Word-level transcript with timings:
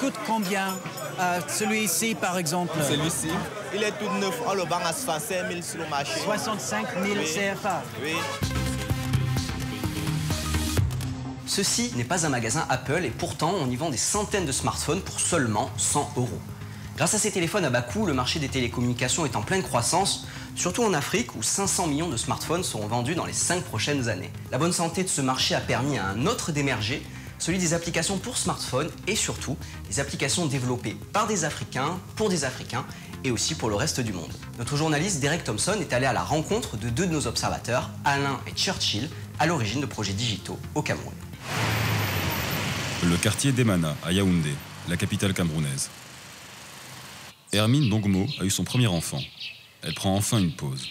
coûte 0.00 0.14
combien 0.26 0.68
euh, 1.20 1.40
Celui-ci, 1.46 2.14
par 2.14 2.38
exemple? 2.38 2.72
Celui-ci, 2.88 3.28
il 3.74 3.82
est 3.82 3.92
tout 3.92 4.10
neuf. 4.18 4.34
On 4.46 4.54
le 4.54 4.62
vend 4.62 4.80
à 4.84 4.92
65 4.92 5.48
000 5.50 5.62
sur 5.62 5.78
le 5.78 5.88
marché. 5.88 6.18
65 6.24 6.86
000 7.04 7.16
Oui. 7.18 7.24
CFA. 7.24 7.82
Oui. 8.02 8.14
Ceci 11.46 11.92
n'est 11.96 12.04
pas 12.04 12.24
un 12.24 12.30
magasin 12.30 12.64
Apple 12.70 13.04
et 13.04 13.10
pourtant 13.10 13.52
on 13.60 13.68
y 13.68 13.76
vend 13.76 13.90
des 13.90 13.96
centaines 13.96 14.46
de 14.46 14.52
smartphones 14.52 15.00
pour 15.02 15.20
seulement 15.20 15.70
100 15.76 16.12
euros. 16.16 16.28
Grâce 16.96 17.14
à 17.14 17.18
ces 17.18 17.32
téléphones 17.32 17.64
à 17.64 17.70
bas 17.70 17.82
coût, 17.82 18.06
le 18.06 18.14
marché 18.14 18.38
des 18.38 18.48
télécommunications 18.48 19.26
est 19.26 19.36
en 19.36 19.42
pleine 19.42 19.62
croissance, 19.62 20.26
surtout 20.54 20.84
en 20.84 20.94
Afrique 20.94 21.34
où 21.34 21.42
500 21.42 21.88
millions 21.88 22.08
de 22.08 22.16
smartphones 22.16 22.62
seront 22.62 22.86
vendus 22.86 23.14
dans 23.14 23.26
les 23.26 23.32
5 23.32 23.64
prochaines 23.64 24.08
années. 24.08 24.30
La 24.52 24.58
bonne 24.58 24.72
santé 24.72 25.02
de 25.02 25.08
ce 25.08 25.20
marché 25.20 25.54
a 25.54 25.60
permis 25.60 25.98
à 25.98 26.06
un 26.06 26.26
autre 26.26 26.52
d'émerger, 26.52 27.02
celui 27.40 27.58
des 27.58 27.74
applications 27.74 28.18
pour 28.18 28.36
smartphones 28.36 28.90
et 29.08 29.16
surtout 29.16 29.56
des 29.88 29.98
applications 29.98 30.46
développées 30.46 30.96
par 31.12 31.26
des 31.26 31.44
Africains, 31.44 31.98
pour 32.14 32.28
des 32.28 32.44
Africains 32.44 32.86
et 33.24 33.30
aussi 33.30 33.54
pour 33.54 33.68
le 33.68 33.74
reste 33.74 34.00
du 34.00 34.12
monde. 34.12 34.30
Notre 34.58 34.76
journaliste 34.76 35.20
Derek 35.20 35.42
Thompson 35.42 35.76
est 35.80 35.92
allé 35.92 36.06
à 36.06 36.12
la 36.12 36.22
rencontre 36.22 36.76
de 36.76 36.88
deux 36.88 37.06
de 37.06 37.12
nos 37.12 37.26
observateurs, 37.26 37.90
Alain 38.04 38.38
et 38.46 38.52
Churchill, 38.52 39.10
à 39.38 39.46
l'origine 39.46 39.80
de 39.80 39.86
projets 39.86 40.12
digitaux 40.12 40.58
au 40.74 40.82
Cameroun. 40.82 41.14
Le 43.02 43.16
quartier 43.16 43.52
d'Emana, 43.52 43.96
à 44.04 44.12
Yaoundé, 44.12 44.54
la 44.88 44.96
capitale 44.96 45.32
camerounaise. 45.32 45.90
Hermine 47.52 47.88
Dongmo 47.88 48.26
a 48.38 48.44
eu 48.44 48.50
son 48.50 48.64
premier 48.64 48.86
enfant. 48.86 49.20
Elle 49.82 49.94
prend 49.94 50.14
enfin 50.14 50.38
une 50.38 50.52
pause. 50.52 50.86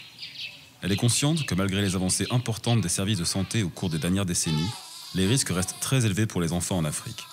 Elle 0.81 0.91
est 0.91 0.97
consciente 0.97 1.45
que 1.45 1.55
malgré 1.55 1.81
les 1.81 1.95
avancées 1.95 2.25
importantes 2.31 2.81
des 2.81 2.89
services 2.89 3.19
de 3.19 3.25
santé 3.25 3.63
au 3.63 3.69
cours 3.69 3.89
des 3.89 3.99
dernières 3.99 4.25
décennies, 4.25 4.69
les 5.15 5.25
risques 5.25 5.49
restent 5.49 5.75
très 5.79 6.05
élevés 6.05 6.25
pour 6.25 6.41
les 6.41 6.53
enfants 6.53 6.77
en 6.77 6.85
Afrique. 6.85 7.25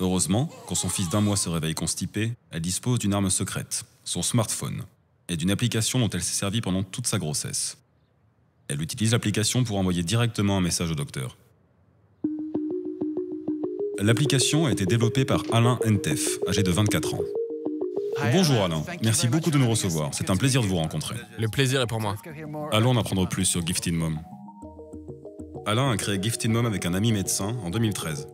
Heureusement, 0.00 0.48
quand 0.66 0.74
son 0.74 0.88
fils 0.88 1.08
d'un 1.10 1.20
mois 1.20 1.36
se 1.36 1.48
réveille 1.48 1.74
constipé, 1.74 2.32
elle 2.50 2.62
dispose 2.62 2.98
d'une 2.98 3.14
arme 3.14 3.30
secrète, 3.30 3.84
son 4.04 4.22
smartphone, 4.22 4.84
et 5.28 5.36
d'une 5.36 5.50
application 5.50 5.98
dont 5.98 6.08
elle 6.08 6.22
s'est 6.22 6.38
servie 6.38 6.60
pendant 6.60 6.82
toute 6.82 7.06
sa 7.06 7.18
grossesse. 7.18 7.76
Elle 8.68 8.80
utilise 8.80 9.12
l'application 9.12 9.64
pour 9.64 9.78
envoyer 9.78 10.02
directement 10.02 10.56
un 10.56 10.60
message 10.60 10.90
au 10.90 10.94
docteur. 10.94 11.36
L'application 13.98 14.66
a 14.66 14.72
été 14.72 14.86
développée 14.86 15.24
par 15.24 15.44
Alain 15.52 15.78
Ntef, 15.86 16.38
âgé 16.48 16.62
de 16.62 16.70
24 16.70 17.14
ans. 17.14 17.20
Bonjour 18.32 18.62
Alain, 18.62 18.82
merci 19.02 19.28
beaucoup 19.28 19.50
de 19.50 19.58
nous 19.58 19.68
recevoir. 19.68 20.10
C'est 20.12 20.30
un 20.30 20.36
plaisir 20.36 20.62
de 20.62 20.66
vous 20.66 20.76
rencontrer. 20.76 21.16
Le 21.38 21.48
plaisir 21.48 21.80
est 21.80 21.86
pour 21.86 22.00
moi. 22.00 22.16
Allons 22.72 22.90
en 22.90 22.96
apprendre 22.96 23.28
plus 23.28 23.44
sur 23.44 23.64
Gifted 23.64 23.94
Mom. 23.94 24.18
Alain 25.64 25.90
a 25.90 25.96
créé 25.96 26.20
Gifted 26.20 26.50
Mom 26.50 26.66
avec 26.66 26.86
un 26.86 26.94
ami 26.94 27.12
médecin 27.12 27.56
en 27.62 27.70
2013. 27.70 28.26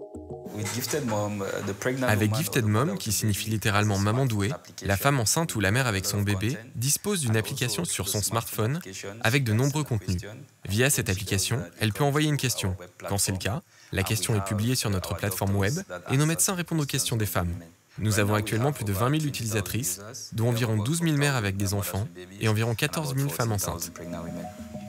Avec 2.02 2.34
Gifted 2.34 2.64
Mom, 2.64 2.96
qui 2.98 3.12
signifie 3.12 3.50
littéralement 3.50 3.98
maman 3.98 4.26
douée, 4.26 4.50
la 4.82 4.96
femme 4.96 5.20
enceinte 5.20 5.54
ou 5.54 5.60
la 5.60 5.70
mère 5.70 5.86
avec 5.86 6.06
son 6.06 6.22
bébé 6.22 6.56
dispose 6.74 7.20
d'une 7.20 7.36
application 7.36 7.84
sur 7.84 8.08
son 8.08 8.22
smartphone 8.22 8.80
avec 9.20 9.44
de 9.44 9.52
nombreux 9.52 9.84
contenus. 9.84 10.22
Via 10.66 10.90
cette 10.90 11.10
application, 11.10 11.62
elle 11.80 11.92
peut 11.92 12.04
envoyer 12.04 12.28
une 12.28 12.38
question. 12.38 12.76
Quand 13.08 13.18
c'est 13.18 13.32
le 13.32 13.38
cas, 13.38 13.62
la 13.92 14.02
question 14.02 14.34
est 14.34 14.44
publiée 14.44 14.74
sur 14.74 14.90
notre 14.90 15.14
plateforme 15.14 15.54
web 15.54 15.74
et 16.10 16.16
nos 16.16 16.26
médecins 16.26 16.54
répondent 16.54 16.80
aux 16.80 16.86
questions 16.86 17.16
des 17.16 17.26
femmes. 17.26 17.54
Nous 18.00 18.20
avons 18.20 18.34
actuellement 18.34 18.72
plus 18.72 18.84
de 18.84 18.92
20 18.92 19.10
000 19.10 19.22
utilisatrices, 19.24 20.00
dont 20.32 20.48
environ 20.48 20.76
12 20.76 21.02
000 21.02 21.16
mères 21.16 21.34
avec 21.34 21.56
des 21.56 21.74
enfants 21.74 22.06
et 22.40 22.48
environ 22.48 22.74
14 22.74 23.16
000 23.16 23.28
femmes 23.28 23.52
enceintes. 23.52 23.90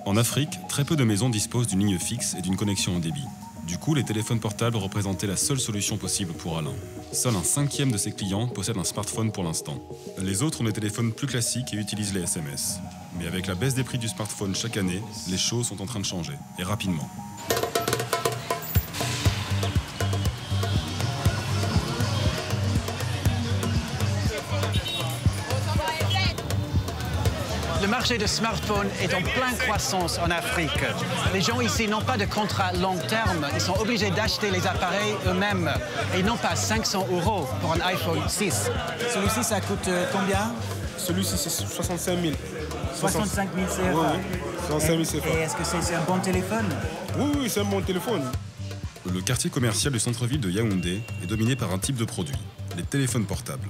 En 0.09 0.17
Afrique, 0.17 0.57
très 0.67 0.85
peu 0.85 0.95
de 0.95 1.03
maisons 1.03 1.29
disposent 1.29 1.67
d'une 1.67 1.85
ligne 1.85 1.99
fixe 1.99 2.33
et 2.35 2.41
d'une 2.41 2.57
connexion 2.57 2.95
au 2.95 2.99
débit. 2.99 3.27
Du 3.67 3.77
coup, 3.77 3.93
les 3.93 4.03
téléphones 4.03 4.39
portables 4.39 4.75
représentaient 4.75 5.27
la 5.27 5.35
seule 5.35 5.59
solution 5.59 5.97
possible 5.97 6.33
pour 6.33 6.57
Alain. 6.57 6.73
Seul 7.13 7.35
un 7.35 7.43
cinquième 7.43 7.91
de 7.91 7.97
ses 7.99 8.11
clients 8.11 8.47
possède 8.47 8.77
un 8.79 8.83
smartphone 8.83 9.31
pour 9.31 9.43
l'instant. 9.43 9.77
Les 10.17 10.41
autres 10.41 10.61
ont 10.61 10.63
des 10.63 10.73
téléphones 10.73 11.11
plus 11.11 11.27
classiques 11.27 11.75
et 11.75 11.77
utilisent 11.77 12.15
les 12.15 12.23
SMS. 12.23 12.79
Mais 13.19 13.27
avec 13.27 13.45
la 13.45 13.53
baisse 13.53 13.75
des 13.75 13.83
prix 13.83 13.99
du 13.99 14.07
smartphone 14.07 14.55
chaque 14.55 14.77
année, 14.77 15.03
les 15.29 15.37
choses 15.37 15.67
sont 15.67 15.79
en 15.79 15.85
train 15.85 15.99
de 15.99 16.05
changer, 16.05 16.33
et 16.57 16.63
rapidement. 16.63 17.07
Marché 27.99 28.17
de 28.17 28.27
smartphones 28.27 28.87
est 29.01 29.13
en 29.13 29.21
pleine 29.21 29.57
croissance 29.57 30.19
en 30.19 30.31
Afrique. 30.31 30.71
Les 31.33 31.41
gens 31.41 31.59
ici 31.59 31.85
n'ont 31.85 31.99
pas 32.01 32.15
de 32.15 32.23
contrat 32.23 32.71
long 32.71 32.95
terme. 33.09 33.45
Ils 33.53 33.59
sont 33.59 33.77
obligés 33.77 34.09
d'acheter 34.09 34.51
les 34.51 34.65
appareils 34.65 35.15
eux-mêmes 35.27 35.69
et 36.17 36.23
non 36.23 36.37
pas 36.37 36.55
500 36.55 37.07
euros 37.11 37.45
pour 37.59 37.73
un 37.73 37.81
iPhone 37.81 38.21
6. 38.25 38.71
Celui-ci, 39.13 39.43
ça 39.43 39.59
coûte 39.59 39.85
euh, 39.89 40.05
combien? 40.13 40.53
Celui-ci, 40.97 41.33
c'est 41.35 41.49
65 41.49 42.21
000. 42.21 42.33
65 42.95 43.49
000 43.53 43.67
CFA. 43.67 43.81
Oui, 43.93 44.05
oui. 44.31 44.39
65 44.69 45.05
000 45.05 45.21
CFA. 45.21 45.37
Et 45.37 45.41
est-ce 45.41 45.55
que 45.57 45.65
c'est 45.65 45.81
c'est 45.81 45.95
un 45.95 46.03
bon 46.03 46.19
téléphone? 46.19 46.69
Oui, 47.17 47.31
oui, 47.37 47.49
c'est 47.49 47.59
un 47.59 47.65
bon 47.65 47.81
téléphone. 47.81 48.23
Le 49.13 49.19
quartier 49.19 49.49
commercial 49.49 49.91
du 49.91 49.99
centre-ville 49.99 50.39
de 50.39 50.49
Yaoundé 50.49 51.01
est 51.21 51.27
dominé 51.27 51.57
par 51.57 51.73
un 51.73 51.79
type 51.79 51.97
de 51.97 52.05
produit, 52.05 52.39
les 52.77 52.83
téléphones 52.83 53.25
portables. 53.25 53.67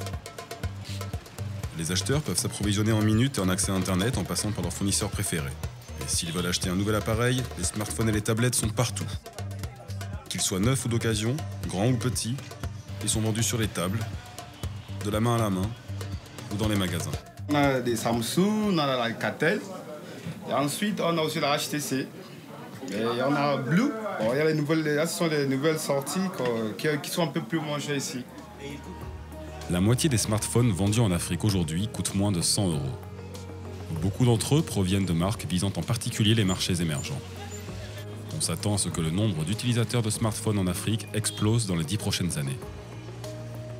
Les 1.79 1.93
acheteurs 1.93 2.21
peuvent 2.21 2.37
s'approvisionner 2.37 2.91
en 2.91 3.01
minutes 3.01 3.37
et 3.37 3.41
en 3.41 3.47
accès 3.47 3.71
à 3.71 3.75
Internet 3.75 4.17
en 4.17 4.25
passant 4.25 4.51
par 4.51 4.63
leur 4.63 4.73
fournisseur 4.73 5.09
préféré. 5.09 5.47
Et 6.01 6.09
s'ils 6.09 6.33
veulent 6.33 6.45
acheter 6.45 6.69
un 6.69 6.75
nouvel 6.75 6.95
appareil, 6.95 7.41
les 7.57 7.63
smartphones 7.63 8.09
et 8.09 8.11
les 8.11 8.19
tablettes 8.19 8.55
sont 8.55 8.67
partout. 8.67 9.05
Qu'ils 10.27 10.41
soient 10.41 10.59
neufs 10.59 10.83
ou 10.83 10.89
d'occasion, 10.89 11.37
grands 11.69 11.87
ou 11.87 11.95
petits, 11.95 12.35
ils 13.01 13.07
sont 13.07 13.21
vendus 13.21 13.43
sur 13.43 13.57
les 13.57 13.69
tables, 13.69 13.97
de 15.05 15.09
la 15.09 15.21
main 15.21 15.35
à 15.35 15.39
la 15.39 15.49
main 15.49 15.69
ou 16.51 16.57
dans 16.57 16.67
les 16.67 16.75
magasins. 16.75 17.11
On 17.47 17.55
a 17.55 17.79
des 17.79 17.95
Samsung, 17.95 18.73
on 18.73 18.77
a 18.77 18.85
la. 18.85 19.09
Et 19.09 20.53
ensuite, 20.53 20.99
on 20.99 21.17
a 21.17 21.21
aussi 21.21 21.39
la 21.39 21.57
HTC. 21.57 22.07
Et 22.91 23.05
on 23.25 23.33
a 23.33 23.55
Blue. 23.55 23.89
Il 24.19 24.37
y 24.37 24.41
a 24.41 24.51
les 24.51 25.07
ce 25.07 25.17
sont 25.17 25.27
les 25.27 25.47
nouvelles 25.47 25.79
sorties 25.79 26.19
qui, 26.77 26.89
qui 27.01 27.09
sont 27.09 27.23
un 27.23 27.27
peu 27.27 27.41
plus 27.41 27.61
chères 27.79 27.95
ici. 27.95 28.25
La 29.69 29.81
moitié 29.81 30.09
des 30.09 30.17
smartphones 30.17 30.71
vendus 30.71 30.99
en 30.99 31.11
Afrique 31.11 31.43
aujourd'hui 31.43 31.87
coûtent 31.87 32.15
moins 32.15 32.31
de 32.31 32.41
100 32.41 32.69
euros. 32.69 32.99
Beaucoup 34.01 34.25
d'entre 34.25 34.55
eux 34.55 34.61
proviennent 34.63 35.05
de 35.05 35.13
marques 35.13 35.45
visant 35.45 35.71
en 35.75 35.83
particulier 35.83 36.33
les 36.33 36.43
marchés 36.43 36.81
émergents. 36.81 37.21
On 38.35 38.41
s'attend 38.41 38.73
à 38.73 38.77
ce 38.79 38.89
que 38.89 38.99
le 38.99 39.11
nombre 39.11 39.43
d'utilisateurs 39.43 40.01
de 40.01 40.09
smartphones 40.09 40.57
en 40.57 40.65
Afrique 40.65 41.07
explose 41.13 41.67
dans 41.67 41.75
les 41.75 41.83
dix 41.83 41.97
prochaines 41.97 42.39
années. 42.39 42.57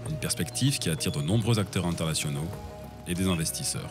Une 0.08 0.18
perspective 0.18 0.78
qui 0.78 0.92
attire 0.92 1.12
de 1.12 1.24
nombreux 1.24 1.58
acteurs 1.58 1.88
internationaux 1.88 2.48
et 3.08 3.16
des 3.16 3.28
investisseurs. 3.28 3.90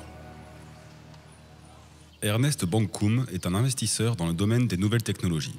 Ernest 2.23 2.65
Bankoum 2.65 3.27
est 3.33 3.45
un 3.45 3.55
investisseur 3.55 4.15
dans 4.15 4.29
le 4.29 4.35
domaine 4.35 4.69
des 4.69 4.77
nouvelles 4.77 5.03
technologies. 5.03 5.59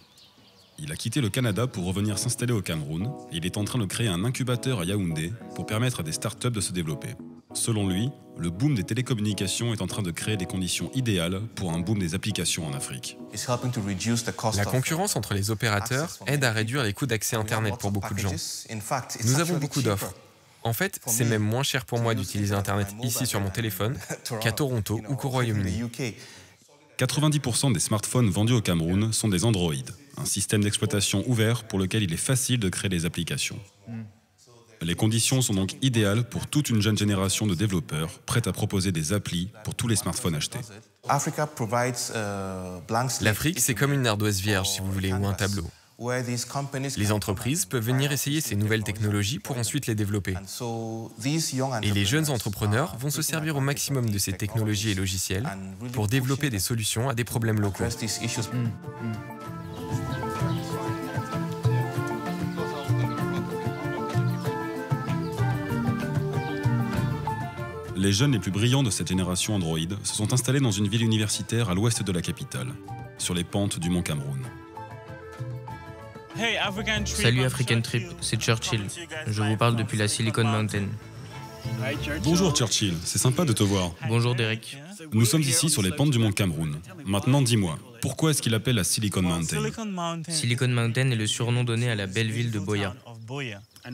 Il 0.82 0.92
a 0.92 0.96
quitté 0.96 1.20
le 1.20 1.30
Canada 1.30 1.68
pour 1.68 1.86
revenir 1.86 2.18
s'installer 2.18 2.54
au 2.54 2.62
Cameroun 2.62 3.12
et 3.32 3.38
il 3.38 3.46
est 3.46 3.58
en 3.58 3.66
train 3.66 3.80
de 3.80 3.86
créer 3.86 4.08
un 4.08 4.24
incubateur 4.24 4.80
à 4.80 4.86
Yaoundé 4.86 5.34
pour 5.56 5.66
permettre 5.66 6.00
à 6.00 6.04
des 6.04 6.14
startups 6.14 6.52
de 6.52 6.62
se 6.62 6.72
développer. 6.72 7.10
Selon 7.54 7.88
lui, 7.88 8.10
le 8.38 8.50
boom 8.50 8.76
des 8.76 8.84
télécommunications 8.84 9.74
est 9.74 9.82
en 9.82 9.88
train 9.88 10.04
de 10.04 10.12
créer 10.12 10.38
des 10.38 10.46
conditions 10.46 10.90
idéales 10.94 11.42
pour 11.56 11.74
un 11.74 11.80
boom 11.80 12.00
des 12.00 12.16
applications 12.16 12.66
en 12.66 12.74
Afrique. 12.74 13.18
La 14.56 14.66
concurrence 14.66 15.16
entre 15.16 15.34
les 15.34 15.52
opérateurs 15.52 16.18
aide 16.28 16.44
à 16.44 16.52
réduire 16.52 16.84
les 16.84 16.94
coûts 16.94 17.08
d'accès 17.08 17.36
Internet 17.36 17.76
pour 17.78 17.92
beaucoup 17.92 18.14
de 18.14 18.20
gens. 18.20 18.34
Nous 19.26 19.40
avons 19.40 19.58
beaucoup 19.58 19.82
d'offres. 19.82 20.14
En 20.64 20.74
fait, 20.74 21.00
c'est 21.08 21.26
même 21.26 21.42
moins 21.42 21.64
cher 21.64 21.86
pour 21.86 22.00
moi 22.00 22.16
d'utiliser 22.16 22.54
Internet 22.54 22.88
ici 23.04 23.26
sur 23.26 23.42
mon 23.42 23.50
téléphone 23.50 23.98
qu'à 24.42 24.52
Toronto 24.52 25.02
ou 25.10 25.16
qu'au 25.16 25.30
Royaume-Uni. 25.30 25.84
90% 27.00 27.72
des 27.72 27.80
smartphones 27.80 28.30
vendus 28.30 28.54
au 28.54 28.62
Cameroun 28.62 29.14
sont 29.14 29.30
des 29.30 29.46
Android, 29.46 29.74
un 30.18 30.26
système 30.26 30.62
d'exploitation 30.62 31.24
ouvert 31.28 31.64
pour 31.64 31.80
lequel 31.80 32.04
il 32.04 32.14
est 32.14 32.18
facile 32.18 32.60
de 32.60 32.68
créer 32.68 32.90
des 32.90 33.06
applications. 33.06 33.58
Les 34.82 34.96
conditions 34.96 35.42
sont 35.42 35.54
donc 35.54 35.76
idéales 35.82 36.28
pour 36.28 36.48
toute 36.48 36.70
une 36.70 36.82
jeune 36.82 36.98
génération 36.98 37.48
de 37.48 37.56
développeurs 37.56 38.20
prêts 38.26 38.48
à 38.48 38.52
proposer 38.52 38.92
des 38.92 39.14
applis 39.14 39.50
pour 39.64 39.76
tous 39.76 39.88
les 39.88 39.96
smartphones 39.96 40.36
achetés. 40.36 40.60
L'Afrique, 43.22 43.60
c'est 43.60 43.76
comme 43.76 43.94
une 43.94 44.06
ardoise 44.06 44.42
vierge, 44.42 44.70
si 44.70 44.80
vous 44.82 44.92
voulez, 44.92 45.14
ou 45.14 45.26
un 45.26 45.34
tableau. 45.34 45.70
Les 46.98 47.12
entreprises 47.12 47.66
peuvent 47.66 47.84
venir 47.84 48.12
essayer 48.14 48.40
ces 48.40 48.56
nouvelles 48.56 48.84
technologies 48.84 49.40
pour 49.40 49.58
ensuite 49.58 49.86
les 49.88 49.96
développer. 49.96 50.36
Et 51.84 51.92
les 51.92 52.06
jeunes 52.06 52.30
entrepreneurs 52.30 52.96
vont 52.98 53.10
se 53.10 53.22
servir 53.22 53.58
au 53.58 53.60
maximum 53.60 54.10
de 54.10 54.18
ces 54.18 54.34
technologies 54.34 54.92
et 54.92 54.96
logiciels 54.96 55.48
pour 55.92 56.08
développer 56.08 56.50
des 56.50 56.60
solutions 56.60 57.10
à 57.10 57.14
des 57.14 57.26
problèmes 57.26 57.60
locaux. 57.60 57.84
Les 67.98 68.14
jeunes 68.14 68.32
les 68.32 68.40
plus 68.40 68.52
brillants 68.52 68.84
de 68.84 68.90
cette 68.90 69.10
génération 69.10 69.56
Android 69.56 69.78
se 70.04 70.16
sont 70.16 70.32
installés 70.32 70.62
dans 70.62 70.72
une 70.72 70.88
ville 70.88 71.04
universitaire 71.04 71.70
à 71.70 71.74
l'ouest 71.74 72.02
de 72.02 72.12
la 72.14 72.22
capitale, 72.22 72.70
sur 73.18 73.34
les 73.34 73.44
pentes 73.44 73.78
du 73.78 73.90
mont 73.90 74.02
Cameroun. 74.02 74.40
Salut 77.06 77.44
African 77.44 77.82
Trip, 77.82 78.04
c'est 78.22 78.40
Churchill. 78.40 78.82
Je 79.28 79.42
vous 79.42 79.58
parle 79.58 79.76
depuis 79.76 79.98
la 79.98 80.08
Silicon 80.08 80.46
Mountain. 80.46 80.86
Bonjour 82.24 82.56
Churchill, 82.56 82.94
c'est 83.04 83.18
sympa 83.20 83.44
de 83.46 83.52
te 83.52 83.64
voir. 83.64 83.92
Bonjour 84.08 84.36
Derek. 84.36 84.78
Nous 85.12 85.26
sommes 85.26 85.42
ici 85.42 85.70
sur 85.70 85.82
les 85.82 85.92
pentes 85.92 86.12
du 86.12 86.20
mont 86.20 86.32
Cameroun. 86.32 86.80
Maintenant 87.06 87.42
dis-moi, 87.42 87.78
pourquoi 88.02 88.32
est-ce 88.32 88.42
qu'il 88.42 88.54
appelle 88.54 88.76
la 88.76 88.84
Silicon 88.84 89.22
Mountain? 89.22 89.58
Silicon 90.30 90.68
Mountain 90.70 91.12
est 91.12 91.16
le 91.16 91.28
surnom 91.28 91.64
donné 91.64 91.90
à 91.90 91.96
la 91.96 92.08
belle 92.08 92.32
ville 92.32 92.52
de 92.52 92.60
Boya. 92.60 92.96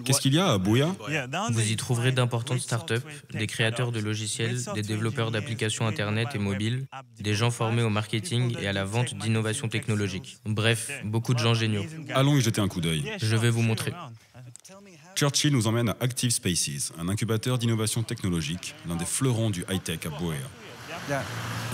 Qu'est-ce 0.04 0.22
qu'il 0.22 0.34
y 0.34 0.40
a 0.40 0.52
à 0.52 0.58
Bouya 0.58 0.96
Vous 1.52 1.72
y 1.72 1.76
trouverez 1.76 2.12
d'importantes 2.12 2.60
startups, 2.60 3.06
des 3.34 3.48
créateurs 3.48 3.92
de 3.92 4.00
logiciels, 4.00 4.62
des 4.74 4.82
développeurs 4.82 5.32
d'applications 5.32 5.88
Internet 5.88 6.30
et 6.36 6.40
mobiles, 6.40 6.86
des 7.20 7.34
gens 7.34 7.52
formés 7.52 7.84
au 7.84 7.90
marketing 7.90 8.56
et 8.60 8.68
à 8.68 8.74
la 8.74 8.86
vente 8.86 9.16
d'innovations 9.16 9.68
technologiques. 9.68 10.38
Bref, 10.46 10.92
beaucoup 11.04 11.34
de 11.34 11.40
gens 11.40 11.54
géniaux. 11.54 11.86
Allons 12.14 12.38
y 12.38 12.42
jeter 12.42 12.62
un 12.62 12.68
coup 12.68 12.82
d'œil. 12.82 13.04
Je 13.22 13.36
vais 13.36 13.50
vous 13.50 13.62
montrer. 13.62 13.94
Churchill 15.16 15.54
nous 15.54 15.68
emmène 15.68 15.90
à 15.90 15.98
Active 16.02 16.32
Spaces, 16.32 16.92
un 17.00 17.08
incubateur 17.08 17.58
d'innovation 17.58 18.04
technologique, 18.04 18.76
l'un 18.88 18.96
des 18.96 19.06
fleurons 19.06 19.50
du 19.50 19.64
high-tech 19.70 20.00
à 20.06 20.10
Bouya. 20.10 20.40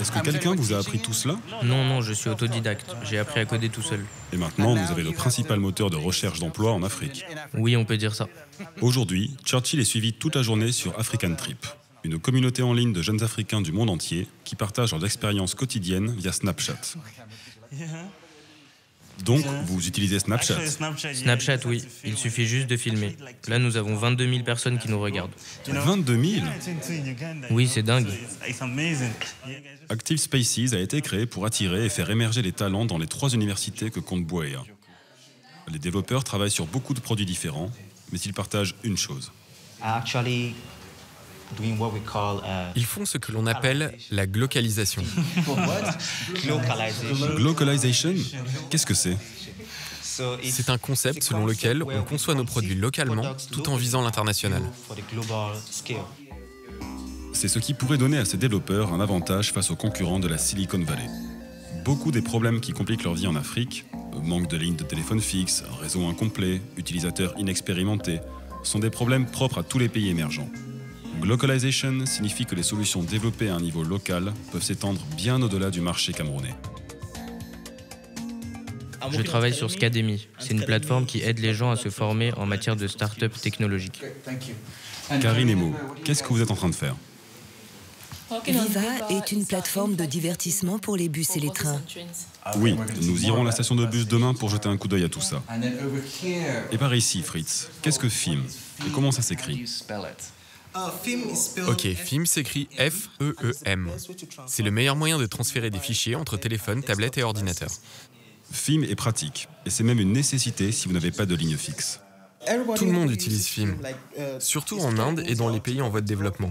Est-ce 0.00 0.10
que 0.10 0.18
quelqu'un 0.20 0.54
vous 0.54 0.72
a 0.72 0.78
appris 0.78 0.98
tout 0.98 1.12
cela? 1.12 1.36
Non, 1.62 1.84
non, 1.84 2.00
je 2.00 2.12
suis 2.12 2.28
autodidacte. 2.28 2.94
J'ai 3.04 3.18
appris 3.18 3.40
à 3.40 3.44
coder 3.44 3.68
tout 3.68 3.82
seul. 3.82 4.04
Et 4.32 4.36
maintenant, 4.36 4.74
vous 4.74 4.90
avez 4.90 5.02
le 5.02 5.12
principal 5.12 5.60
moteur 5.60 5.90
de 5.90 5.96
recherche 5.96 6.40
d'emploi 6.40 6.72
en 6.72 6.82
Afrique. 6.82 7.24
Oui, 7.54 7.76
on 7.76 7.84
peut 7.84 7.96
dire 7.96 8.14
ça. 8.14 8.26
Aujourd'hui, 8.80 9.36
Churchill 9.44 9.80
est 9.80 9.84
suivi 9.84 10.12
toute 10.12 10.36
la 10.36 10.42
journée 10.42 10.72
sur 10.72 10.98
African 10.98 11.34
Trip, 11.34 11.66
une 12.04 12.18
communauté 12.18 12.62
en 12.62 12.72
ligne 12.72 12.92
de 12.92 13.02
jeunes 13.02 13.22
Africains 13.22 13.60
du 13.60 13.72
monde 13.72 13.90
entier 13.90 14.26
qui 14.44 14.56
partagent 14.56 14.92
leurs 14.92 15.04
expériences 15.04 15.54
quotidiennes 15.54 16.14
via 16.16 16.32
Snapchat. 16.32 16.96
Donc, 19.24 19.44
vous 19.66 19.86
utilisez 19.86 20.18
Snapchat 20.18 20.58
Snapchat, 20.66 21.58
oui. 21.66 21.84
Il 22.04 22.16
suffit 22.16 22.46
juste 22.46 22.66
de 22.66 22.76
filmer. 22.76 23.16
Là, 23.48 23.58
nous 23.58 23.76
avons 23.76 23.94
22 23.94 24.28
000 24.28 24.44
personnes 24.44 24.78
qui 24.78 24.88
nous 24.88 25.00
regardent. 25.00 25.32
22 25.66 26.24
000 26.24 26.46
Oui, 27.50 27.68
c'est 27.68 27.82
dingue. 27.82 28.08
Active 29.88 30.18
Spaces 30.18 30.72
a 30.72 30.80
été 30.80 31.00
créé 31.00 31.26
pour 31.26 31.46
attirer 31.46 31.86
et 31.86 31.88
faire 31.88 32.10
émerger 32.10 32.42
les 32.42 32.52
talents 32.52 32.84
dans 32.84 32.98
les 32.98 33.06
trois 33.06 33.30
universités 33.30 33.90
que 33.90 34.00
compte 34.00 34.24
Bouéa. 34.24 34.64
Les 35.70 35.78
développeurs 35.78 36.24
travaillent 36.24 36.50
sur 36.50 36.66
beaucoup 36.66 36.94
de 36.94 37.00
produits 37.00 37.26
différents, 37.26 37.70
mais 38.10 38.18
ils 38.18 38.34
partagent 38.34 38.74
une 38.82 38.96
chose. 38.96 39.30
Ils 42.76 42.84
font 42.84 43.04
ce 43.04 43.18
que 43.18 43.32
l'on 43.32 43.46
appelle 43.46 43.96
la 44.10 44.26
glocalisation. 44.26 45.02
Glocalization 47.36 48.14
Qu'est-ce 48.70 48.86
que 48.86 48.94
c'est? 48.94 49.16
C'est 50.42 50.70
un 50.70 50.78
concept 50.78 51.22
selon 51.22 51.46
lequel 51.46 51.82
on 51.82 52.02
conçoit 52.02 52.34
nos 52.34 52.44
produits 52.44 52.74
localement 52.74 53.34
tout 53.50 53.68
en 53.68 53.76
visant 53.76 54.02
l'international. 54.02 54.62
C'est 57.32 57.48
ce 57.48 57.58
qui 57.58 57.74
pourrait 57.74 57.98
donner 57.98 58.18
à 58.18 58.24
ces 58.24 58.36
développeurs 58.36 58.92
un 58.92 59.00
avantage 59.00 59.52
face 59.52 59.70
aux 59.70 59.76
concurrents 59.76 60.20
de 60.20 60.28
la 60.28 60.38
Silicon 60.38 60.82
Valley. 60.84 61.08
Beaucoup 61.84 62.12
des 62.12 62.22
problèmes 62.22 62.60
qui 62.60 62.72
compliquent 62.72 63.02
leur 63.02 63.14
vie 63.14 63.26
en 63.26 63.34
Afrique, 63.34 63.84
manque 64.22 64.48
de 64.48 64.56
lignes 64.56 64.76
de 64.76 64.84
téléphone 64.84 65.20
fixe, 65.20 65.64
réseau 65.80 66.06
incomplet, 66.06 66.60
utilisateurs 66.76 67.34
inexpérimentés, 67.38 68.20
sont 68.62 68.78
des 68.78 68.90
problèmes 68.90 69.26
propres 69.26 69.58
à 69.58 69.62
tous 69.62 69.78
les 69.78 69.88
pays 69.88 70.08
émergents. 70.08 70.48
Glocalization 71.22 72.04
signifie 72.04 72.46
que 72.46 72.56
les 72.56 72.64
solutions 72.64 73.00
développées 73.00 73.48
à 73.48 73.54
un 73.54 73.60
niveau 73.60 73.84
local 73.84 74.32
peuvent 74.50 74.62
s'étendre 74.62 75.00
bien 75.16 75.40
au-delà 75.40 75.70
du 75.70 75.80
marché 75.80 76.12
camerounais. 76.12 76.54
Je 79.10 79.22
travaille 79.22 79.54
sur 79.54 79.70
Scademy. 79.70 80.28
C'est 80.40 80.50
une 80.50 80.64
plateforme 80.64 81.06
qui 81.06 81.20
aide 81.20 81.38
les 81.38 81.54
gens 81.54 81.70
à 81.70 81.76
se 81.76 81.90
former 81.90 82.32
en 82.34 82.44
matière 82.44 82.74
de 82.74 82.88
start-up 82.88 83.32
technologique. 83.40 84.02
Karine 85.20 85.48
Emo, 85.48 85.74
qu'est-ce 86.04 86.24
que 86.24 86.28
vous 86.28 86.42
êtes 86.42 86.50
en 86.50 86.56
train 86.56 86.68
de 86.68 86.74
faire? 86.74 86.96
Viva 88.46 89.08
est 89.10 89.30
une 89.30 89.46
plateforme 89.46 89.94
de 89.94 90.04
divertissement 90.04 90.78
pour 90.78 90.96
les 90.96 91.08
bus 91.08 91.36
et 91.36 91.40
les 91.40 91.50
trains. 91.50 91.80
Oui, 92.56 92.76
nous 93.00 93.24
irons 93.24 93.42
à 93.42 93.44
la 93.44 93.52
station 93.52 93.76
de 93.76 93.86
bus 93.86 94.08
demain 94.08 94.34
pour 94.34 94.48
jeter 94.48 94.68
un 94.68 94.76
coup 94.76 94.88
d'œil 94.88 95.04
à 95.04 95.08
tout 95.08 95.20
ça. 95.20 95.42
Et 96.72 96.78
par 96.78 96.94
ici, 96.94 97.22
Fritz, 97.22 97.68
qu'est-ce 97.80 97.98
que 97.98 98.08
FIM? 98.08 98.42
Et 98.86 98.90
comment 98.90 99.12
ça 99.12 99.22
s'écrit? 99.22 99.64
Ok, 101.68 101.86
FIM 101.94 102.26
s'écrit 102.26 102.68
F-E-E-M. 102.78 103.90
C'est 104.46 104.62
le 104.62 104.70
meilleur 104.70 104.96
moyen 104.96 105.18
de 105.18 105.26
transférer 105.26 105.70
des 105.70 105.78
fichiers 105.78 106.14
entre 106.14 106.36
téléphone, 106.36 106.82
tablette 106.82 107.18
et 107.18 107.22
ordinateur. 107.22 107.70
FIM 108.50 108.84
est 108.84 108.94
pratique, 108.94 109.48
et 109.64 109.70
c'est 109.70 109.84
même 109.84 109.98
une 109.98 110.12
nécessité 110.12 110.72
si 110.72 110.88
vous 110.88 110.94
n'avez 110.94 111.10
pas 111.10 111.26
de 111.26 111.34
ligne 111.34 111.56
fixe. 111.56 112.00
Tout 112.76 112.86
le 112.86 112.92
monde 112.92 113.10
utilise 113.10 113.46
FIM, 113.46 113.76
surtout 114.38 114.80
en 114.80 114.98
Inde 114.98 115.22
et 115.26 115.34
dans 115.34 115.48
les 115.48 115.60
pays 115.60 115.80
en 115.80 115.88
voie 115.88 116.00
de 116.00 116.06
développement. 116.06 116.50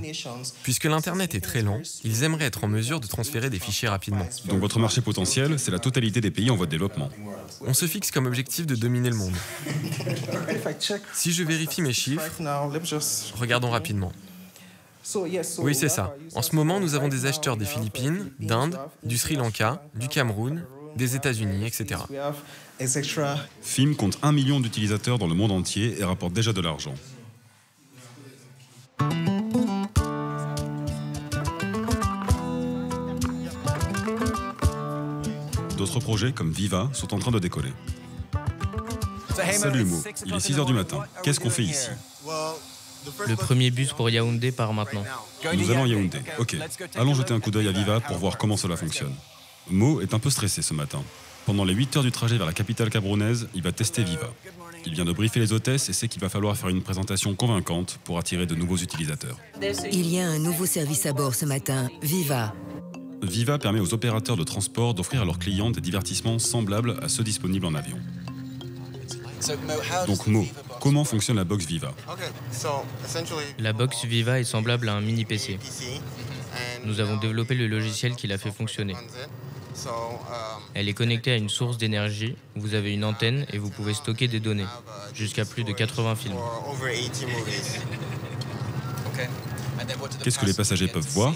Puisque 0.63 0.85
l'Internet 0.85 1.35
est 1.35 1.41
très 1.41 1.61
lent, 1.61 1.81
ils 2.03 2.23
aimeraient 2.23 2.45
être 2.45 2.63
en 2.63 2.67
mesure 2.67 2.99
de 2.99 3.07
transférer 3.07 3.49
des 3.49 3.59
fichiers 3.59 3.89
rapidement. 3.89 4.27
Donc 4.45 4.59
votre 4.59 4.79
marché 4.79 5.01
potentiel, 5.01 5.59
c'est 5.59 5.71
la 5.71 5.79
totalité 5.79 6.21
des 6.21 6.31
pays 6.31 6.49
en 6.49 6.55
voie 6.55 6.65
de 6.65 6.71
développement. 6.71 7.09
On 7.61 7.73
se 7.73 7.85
fixe 7.85 8.11
comme 8.11 8.25
objectif 8.25 8.65
de 8.65 8.75
dominer 8.75 9.09
le 9.09 9.15
monde. 9.15 9.33
Si 11.13 11.31
je 11.31 11.43
vérifie 11.43 11.81
mes 11.81 11.93
chiffres, 11.93 12.41
regardons 13.35 13.69
rapidement. 13.69 14.11
Oui, 15.57 15.75
c'est 15.75 15.89
ça. 15.89 16.15
En 16.35 16.41
ce 16.41 16.55
moment, 16.55 16.79
nous 16.79 16.95
avons 16.95 17.07
des 17.07 17.25
acheteurs 17.25 17.57
des 17.57 17.65
Philippines, 17.65 18.31
d'Inde, 18.39 18.77
du 19.03 19.17
Sri 19.17 19.35
Lanka, 19.35 19.83
du 19.95 20.07
Cameroun, 20.07 20.63
des 20.95 21.15
États-Unis, 21.15 21.65
etc. 21.65 22.01
FIM 23.61 23.95
compte 23.95 24.17
un 24.21 24.31
million 24.31 24.59
d'utilisateurs 24.59 25.17
dans 25.17 25.27
le 25.27 25.35
monde 25.35 25.51
entier 25.51 25.99
et 25.99 26.03
rapporte 26.03 26.33
déjà 26.33 26.53
de 26.53 26.61
l'argent. 26.61 26.93
D'autres 35.77 35.99
projets 35.99 36.31
comme 36.31 36.51
Viva 36.51 36.89
sont 36.93 37.13
en 37.13 37.19
train 37.19 37.31
de 37.31 37.39
décoller. 37.39 37.73
Salut 39.53 39.85
Mo, 39.85 40.03
il 40.25 40.33
est 40.35 40.37
6h 40.37 40.65
du 40.65 40.73
matin. 40.73 41.03
Qu'est-ce 41.23 41.39
qu'on 41.39 41.49
fait 41.49 41.63
ici? 41.63 41.89
Le 43.27 43.35
premier 43.35 43.71
bus 43.71 43.93
pour 43.93 44.09
Yaoundé 44.09 44.51
part 44.51 44.73
maintenant. 44.73 45.03
Nous 45.53 45.71
allons 45.71 45.85
à 45.85 45.87
Yaoundé. 45.87 46.19
Ok. 46.37 46.55
Allons 46.95 47.15
jeter 47.15 47.33
un 47.33 47.39
coup 47.39 47.49
d'œil 47.49 47.67
à 47.67 47.71
Viva 47.71 47.99
pour 47.99 48.17
voir 48.17 48.37
comment 48.37 48.57
cela 48.57 48.77
fonctionne. 48.77 49.13
Mo 49.69 50.01
est 50.01 50.13
un 50.13 50.19
peu 50.19 50.29
stressé 50.29 50.61
ce 50.61 50.73
matin. 50.73 51.03
Pendant 51.45 51.63
les 51.65 51.73
8 51.73 51.97
heures 51.97 52.03
du 52.03 52.11
trajet 52.11 52.37
vers 52.37 52.45
la 52.45 52.53
capitale 52.53 52.89
camerounaise, 52.89 53.47
il 53.55 53.61
va 53.61 53.71
tester 53.71 54.03
Viva. 54.03 54.33
Il 54.85 54.93
vient 54.93 55.05
de 55.05 55.11
briefer 55.11 55.39
les 55.39 55.53
hôtesses 55.53 55.89
et 55.89 55.93
sait 55.93 56.07
qu'il 56.07 56.21
va 56.21 56.29
falloir 56.29 56.55
faire 56.57 56.69
une 56.69 56.81
présentation 56.81 57.35
convaincante 57.35 57.99
pour 58.03 58.17
attirer 58.17 58.45
de 58.45 58.55
nouveaux 58.55 58.77
utilisateurs. 58.77 59.37
Il 59.91 60.07
y 60.07 60.19
a 60.19 60.27
un 60.27 60.39
nouveau 60.39 60.65
service 60.65 61.05
à 61.05 61.13
bord 61.13 61.35
ce 61.35 61.45
matin, 61.45 61.89
Viva. 62.01 62.53
Viva 63.21 63.59
permet 63.59 63.79
aux 63.79 63.93
opérateurs 63.93 64.35
de 64.35 64.43
transport 64.43 64.93
d'offrir 64.93 65.21
à 65.21 65.25
leurs 65.25 65.39
clients 65.39 65.69
des 65.69 65.81
divertissements 65.81 66.39
semblables 66.39 66.97
à 67.01 67.09
ceux 67.09 67.23
disponibles 67.23 67.65
en 67.65 67.75
avion. 67.75 67.97
Donc 70.07 70.27
Mo, 70.27 70.45
comment 70.79 71.03
fonctionne 71.03 71.37
la 71.37 71.43
box 71.43 71.65
Viva 71.65 71.93
La 73.59 73.73
box 73.73 74.05
Viva 74.05 74.39
est 74.39 74.43
semblable 74.43 74.89
à 74.89 74.93
un 74.93 75.01
mini 75.01 75.25
PC. 75.25 75.59
Nous 76.85 76.99
avons 76.99 77.17
développé 77.17 77.55
le 77.55 77.67
logiciel 77.67 78.15
qui 78.15 78.27
la 78.27 78.37
fait 78.37 78.51
fonctionner. 78.51 78.95
Elle 80.73 80.89
est 80.89 80.93
connectée 80.93 81.31
à 81.31 81.35
une 81.35 81.49
source 81.49 81.77
d'énergie, 81.77 82.35
vous 82.55 82.73
avez 82.73 82.93
une 82.93 83.05
antenne 83.05 83.45
et 83.51 83.57
vous 83.57 83.69
pouvez 83.69 83.93
stocker 83.93 84.27
des 84.27 84.39
données, 84.39 84.65
jusqu'à 85.13 85.45
plus 85.45 85.63
de 85.63 85.71
80 85.71 86.15
films. 86.15 86.35
Qu'est-ce 90.23 90.39
que 90.39 90.45
les 90.45 90.53
passagers 90.53 90.87
peuvent 90.87 91.07
voir 91.09 91.33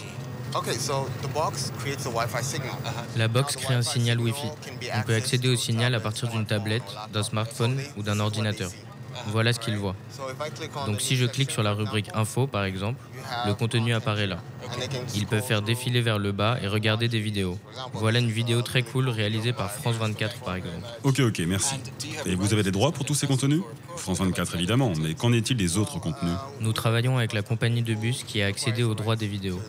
La 3.17 3.27
box 3.27 3.55
crée 3.57 3.73
un 3.73 3.81
signal 3.81 4.19
Wi-Fi. 4.19 4.47
On 4.93 5.01
peut 5.01 5.15
accéder 5.15 5.49
au 5.49 5.55
signal 5.55 5.93
à 5.95 5.99
partir 5.99 6.29
d'une 6.29 6.45
tablette, 6.45 6.83
d'un 7.11 7.23
smartphone 7.23 7.77
ou 7.97 8.03
d'un 8.03 8.19
ordinateur. 8.19 8.71
Voilà 9.27 9.53
ce 9.53 9.59
qu'ils 9.59 9.77
voient. 9.77 9.95
Donc 10.85 11.01
si 11.01 11.15
je 11.15 11.25
clique 11.25 11.51
sur 11.51 11.63
la 11.63 11.73
rubrique 11.73 12.09
Info, 12.13 12.47
par 12.47 12.63
exemple, 12.63 12.99
le 13.45 13.53
contenu 13.53 13.93
apparaît 13.93 14.27
là. 14.27 14.37
Ils 15.15 15.25
peuvent 15.25 15.43
faire 15.43 15.61
défiler 15.61 16.01
vers 16.01 16.19
le 16.19 16.31
bas 16.31 16.57
et 16.61 16.67
regarder 16.67 17.07
des 17.07 17.19
vidéos. 17.19 17.57
Voilà 17.93 18.19
une 18.19 18.29
vidéo 18.29 18.61
très 18.61 18.83
cool 18.83 19.09
réalisée 19.09 19.53
par 19.53 19.71
France 19.71 19.95
24, 19.95 20.39
par 20.41 20.55
exemple. 20.55 20.85
Ok, 21.03 21.19
ok, 21.19 21.39
merci. 21.47 21.75
Et 22.25 22.35
vous 22.35 22.53
avez 22.53 22.63
des 22.63 22.71
droits 22.71 22.91
pour 22.91 23.05
tous 23.05 23.15
ces 23.15 23.27
contenus 23.27 23.61
France 23.97 24.19
24, 24.19 24.55
évidemment, 24.55 24.91
mais 25.01 25.13
qu'en 25.13 25.31
est-il 25.33 25.57
des 25.57 25.77
autres 25.77 25.99
contenus? 25.99 26.35
Nous 26.59 26.73
travaillons 26.73 27.17
avec 27.17 27.33
la 27.33 27.41
compagnie 27.41 27.83
de 27.83 27.93
bus 27.93 28.23
qui 28.23 28.41
a 28.41 28.47
accédé 28.47 28.83
aux 28.83 28.95
droits 28.95 29.15
des 29.15 29.27
vidéos. 29.27 29.59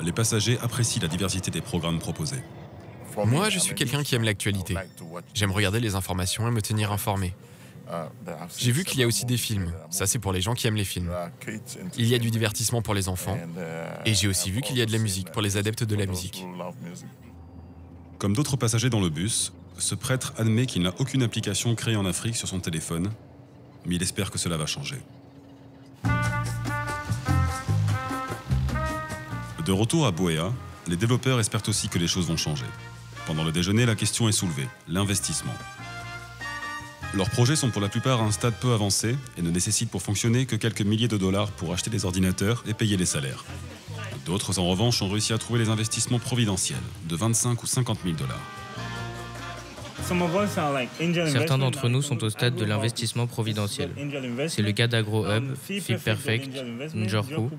Les 0.00 0.12
passagers 0.12 0.58
apprécient 0.60 1.00
la 1.02 1.08
diversité 1.08 1.50
des 1.50 1.60
programmes 1.60 1.98
proposés. 1.98 2.42
Moi, 3.24 3.50
je 3.50 3.58
suis 3.58 3.74
quelqu'un 3.74 4.02
qui 4.02 4.14
aime 4.14 4.22
l'actualité. 4.24 4.74
J'aime 5.34 5.52
regarder 5.52 5.80
les 5.80 5.94
informations 5.94 6.48
et 6.48 6.50
me 6.50 6.62
tenir 6.62 6.92
informé. 6.92 7.34
J'ai 8.58 8.72
vu 8.72 8.84
qu'il 8.84 9.00
y 9.00 9.02
a 9.02 9.06
aussi 9.06 9.24
des 9.24 9.36
films. 9.36 9.72
Ça, 9.90 10.06
c'est 10.06 10.18
pour 10.18 10.32
les 10.32 10.40
gens 10.40 10.54
qui 10.54 10.66
aiment 10.66 10.76
les 10.76 10.84
films. 10.84 11.10
Il 11.98 12.06
y 12.06 12.14
a 12.14 12.18
du 12.18 12.30
divertissement 12.30 12.82
pour 12.82 12.94
les 12.94 13.08
enfants. 13.08 13.38
Et 14.04 14.14
j'ai 14.14 14.28
aussi 14.28 14.50
vu 14.50 14.60
qu'il 14.60 14.76
y 14.76 14.82
a 14.82 14.86
de 14.86 14.92
la 14.92 14.98
musique 14.98 15.30
pour 15.30 15.42
les 15.42 15.56
adeptes 15.56 15.84
de 15.84 15.96
la 15.96 16.06
musique. 16.06 16.44
Comme 18.18 18.34
d'autres 18.34 18.56
passagers 18.56 18.90
dans 18.90 19.00
le 19.00 19.10
bus, 19.10 19.52
Ce 19.78 19.94
prêtre 19.94 20.32
admet 20.36 20.66
qu'il 20.66 20.82
n'a 20.82 20.92
aucune 20.98 21.22
application 21.22 21.74
créée 21.74 21.96
en 21.96 22.06
Afrique 22.06 22.36
sur 22.36 22.46
son 22.46 22.60
téléphone, 22.60 23.10
mais 23.86 23.96
il 23.96 24.02
espère 24.02 24.30
que 24.30 24.38
cela 24.38 24.56
va 24.56 24.66
changer. 24.66 24.98
De 29.64 29.72
retour 29.72 30.06
à 30.06 30.10
Boea, 30.10 30.52
les 30.88 30.96
développeurs 30.96 31.40
espèrent 31.40 31.68
aussi 31.68 31.88
que 31.88 31.98
les 31.98 32.06
choses 32.06 32.28
vont 32.28 32.36
changer. 32.36 32.66
Pendant 33.26 33.44
le 33.44 33.52
déjeuner, 33.52 33.86
la 33.86 33.94
question 33.94 34.28
est 34.28 34.32
soulevée, 34.32 34.68
l'investissement. 34.88 35.54
Leurs 37.14 37.28
projets 37.28 37.56
sont 37.56 37.70
pour 37.70 37.82
la 37.82 37.88
plupart 37.88 38.22
à 38.22 38.24
un 38.24 38.30
stade 38.30 38.54
peu 38.58 38.72
avancé 38.72 39.16
et 39.36 39.42
ne 39.42 39.50
nécessitent 39.50 39.90
pour 39.90 40.00
fonctionner 40.00 40.46
que 40.46 40.56
quelques 40.56 40.80
milliers 40.80 41.08
de 41.08 41.18
dollars 41.18 41.50
pour 41.52 41.72
acheter 41.74 41.90
des 41.90 42.06
ordinateurs 42.06 42.64
et 42.66 42.72
payer 42.72 42.96
les 42.96 43.04
salaires. 43.04 43.44
D'autres, 44.24 44.58
en 44.58 44.66
revanche, 44.66 45.02
ont 45.02 45.10
réussi 45.10 45.34
à 45.34 45.38
trouver 45.38 45.58
les 45.58 45.68
investissements 45.68 46.18
providentiels 46.18 46.80
de 47.08 47.16
25 47.16 47.62
ou 47.62 47.66
50 47.66 47.98
000 48.02 48.16
dollars. 48.16 48.40
Certains 51.30 51.58
d'entre 51.58 51.88
nous 51.88 52.02
sont 52.02 52.22
au 52.24 52.30
stade 52.30 52.56
de 52.56 52.64
l'investissement 52.64 53.26
providentiel. 53.26 53.90
C'est 54.48 54.62
le 54.62 54.72
cas 54.72 54.86
d'AgroHub, 54.86 55.54
Fit 55.62 55.94
Perfect, 55.94 56.50
Njorku. 56.94 57.50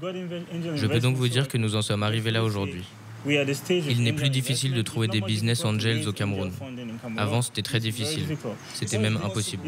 Je 0.75 0.87
peux 0.87 0.99
donc 0.99 1.15
vous 1.15 1.27
dire 1.27 1.47
que 1.47 1.57
nous 1.57 1.75
en 1.75 1.81
sommes 1.81 2.03
arrivés 2.03 2.31
là 2.31 2.43
aujourd'hui. 2.43 2.83
Il 3.25 4.03
n'est 4.03 4.13
plus 4.13 4.29
difficile 4.29 4.73
de 4.73 4.81
trouver 4.81 5.07
des 5.07 5.21
business 5.21 5.63
angels 5.65 6.07
au 6.07 6.11
Cameroun. 6.11 6.51
Avant, 7.17 7.41
c'était 7.41 7.61
très 7.61 7.79
difficile. 7.79 8.23
C'était 8.73 8.97
même 8.97 9.19
impossible. 9.23 9.63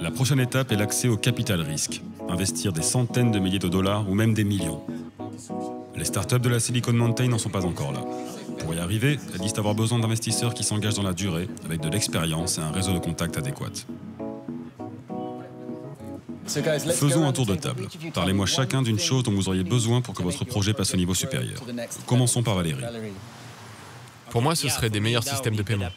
La 0.00 0.10
prochaine 0.10 0.40
étape 0.40 0.72
est 0.72 0.76
l'accès 0.76 1.08
au 1.08 1.16
capital 1.16 1.60
risque, 1.60 2.02
investir 2.28 2.72
des 2.72 2.82
centaines 2.82 3.30
de 3.30 3.38
milliers 3.38 3.58
de 3.58 3.68
dollars 3.68 4.08
ou 4.08 4.14
même 4.14 4.34
des 4.34 4.44
millions. 4.44 4.82
Les 5.96 6.04
startups 6.04 6.40
de 6.40 6.48
la 6.48 6.60
Silicon 6.60 6.92
Mountain 6.92 7.28
n'en 7.28 7.38
sont 7.38 7.50
pas 7.50 7.64
encore 7.64 7.92
là. 7.92 8.00
Pour 8.58 8.74
y 8.74 8.78
arriver, 8.78 9.18
elles 9.34 9.40
disent 9.40 9.58
avoir 9.58 9.74
besoin 9.74 9.98
d'investisseurs 9.98 10.54
qui 10.54 10.64
s'engagent 10.64 10.94
dans 10.94 11.02
la 11.02 11.12
durée, 11.12 11.48
avec 11.64 11.80
de 11.80 11.88
l'expérience 11.88 12.58
et 12.58 12.60
un 12.60 12.70
réseau 12.70 12.92
de 12.92 12.98
contacts 12.98 13.36
adéquat. 13.36 13.70
Faisons 16.46 17.26
un 17.26 17.32
tour 17.32 17.46
de 17.46 17.54
table. 17.54 17.88
Parlez-moi 18.14 18.46
chacun 18.46 18.82
d'une 18.82 18.98
chose 18.98 19.22
dont 19.22 19.32
vous 19.32 19.48
auriez 19.48 19.64
besoin 19.64 20.00
pour 20.00 20.14
que 20.14 20.22
votre 20.22 20.44
projet 20.44 20.74
passe 20.74 20.94
au 20.94 20.96
niveau 20.96 21.14
supérieur. 21.14 21.60
Commençons 22.06 22.42
par 22.42 22.56
Valérie. 22.56 22.82
Pour 24.30 24.42
moi, 24.42 24.54
ce 24.54 24.68
serait 24.68 24.90
des 24.90 25.00
meilleurs 25.00 25.24
systèmes 25.24 25.56
de 25.56 25.62
paiement. 25.62 25.88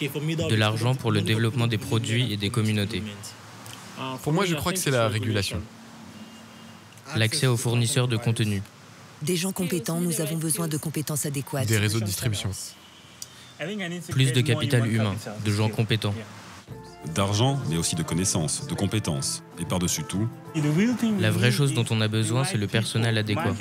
De 0.00 0.54
l'argent 0.54 0.94
pour 0.94 1.12
le 1.12 1.20
développement 1.20 1.66
des 1.66 1.78
produits 1.78 2.32
et 2.32 2.36
des 2.36 2.50
communautés. 2.50 3.02
Pour 4.22 4.32
moi, 4.32 4.44
je 4.44 4.54
crois 4.54 4.72
que 4.72 4.78
c'est 4.78 4.90
la 4.90 5.08
régulation. 5.08 5.60
L'accès 7.16 7.46
aux 7.46 7.56
fournisseurs 7.56 8.08
de 8.08 8.16
contenu. 8.16 8.62
Des 9.22 9.36
gens 9.36 9.52
compétents, 9.52 10.00
nous 10.00 10.20
avons 10.20 10.36
besoin 10.36 10.68
de 10.68 10.76
compétences 10.76 11.26
adéquates. 11.26 11.68
Des 11.68 11.78
réseaux 11.78 12.00
de 12.00 12.04
distribution. 12.04 12.50
Plus 14.10 14.32
de 14.32 14.40
capital 14.40 14.86
humain, 14.86 15.14
de 15.44 15.50
gens 15.50 15.68
compétents. 15.68 16.14
D'argent, 17.14 17.58
mais 17.68 17.76
aussi 17.76 17.94
de 17.94 18.02
connaissances, 18.02 18.66
de 18.66 18.74
compétences. 18.74 19.42
Et 19.60 19.64
par-dessus 19.64 20.02
tout, 20.02 20.26
La 21.20 21.30
vraie 21.30 21.52
chose 21.52 21.74
dont 21.74 21.84
on 21.90 22.00
a 22.00 22.08
besoin, 22.08 22.44
c'est 22.44 22.56
le 22.58 22.66
personnel 22.66 23.18
adéquat. 23.18 23.54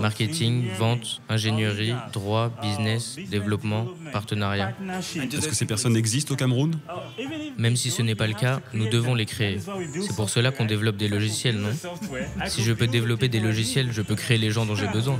Marketing, 0.00 0.68
vente, 0.78 1.20
ingénierie, 1.28 1.94
droit, 2.12 2.50
business, 2.62 3.16
développement, 3.28 3.86
partenariat. 4.12 4.72
est-ce 5.00 5.48
que 5.48 5.54
ces 5.54 5.66
personnes 5.66 5.96
existent 5.96 6.34
au 6.34 6.36
Cameroun? 6.36 6.78
Même 7.58 7.76
si 7.76 7.90
ce 7.90 8.02
n'est 8.02 8.14
pas 8.14 8.26
le 8.28 8.34
cas, 8.34 8.60
nous 8.72 8.88
devons 8.88 9.14
les 9.14 9.26
créer. 9.26 9.58
C'est 10.00 10.14
pour 10.14 10.30
cela 10.30 10.52
qu'on 10.52 10.66
développe 10.66 10.96
des 10.96 11.08
logiciels, 11.08 11.56
non? 11.56 11.70
Si 12.46 12.62
je 12.62 12.72
peux 12.72 12.86
développer 12.86 13.28
des 13.28 13.40
logiciels, 13.40 13.90
je 13.92 14.02
peux 14.02 14.14
créer 14.14 14.38
les 14.38 14.50
gens 14.50 14.66
dont 14.66 14.76
j'ai 14.76 14.88
besoin. 14.88 15.18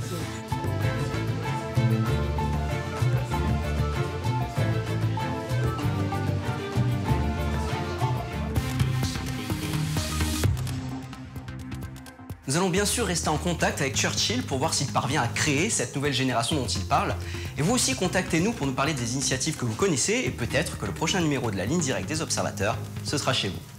Nous 12.51 12.57
allons 12.57 12.69
bien 12.69 12.83
sûr 12.83 13.05
rester 13.05 13.29
en 13.29 13.37
contact 13.37 13.79
avec 13.79 13.95
Churchill 13.95 14.43
pour 14.43 14.57
voir 14.57 14.73
s'il 14.73 14.87
parvient 14.87 15.21
à 15.21 15.27
créer 15.29 15.69
cette 15.69 15.95
nouvelle 15.95 16.11
génération 16.11 16.57
dont 16.57 16.67
il 16.67 16.83
parle. 16.83 17.15
Et 17.57 17.61
vous 17.61 17.71
aussi, 17.71 17.95
contactez-nous 17.95 18.51
pour 18.51 18.67
nous 18.67 18.73
parler 18.73 18.93
des 18.93 19.13
initiatives 19.13 19.55
que 19.55 19.63
vous 19.63 19.73
connaissez 19.73 20.23
et 20.25 20.31
peut-être 20.31 20.77
que 20.77 20.85
le 20.85 20.91
prochain 20.91 21.21
numéro 21.21 21.49
de 21.49 21.55
la 21.55 21.65
ligne 21.65 21.79
directe 21.79 22.09
des 22.09 22.21
observateurs, 22.21 22.75
ce 23.05 23.17
sera 23.17 23.31
chez 23.31 23.47
vous. 23.47 23.70